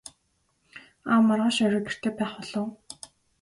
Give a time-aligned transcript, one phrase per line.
[1.11, 2.67] Аав маргааш орой гэртээ байх болов уу?